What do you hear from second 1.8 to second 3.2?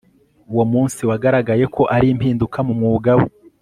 ari impinduka mu mwuga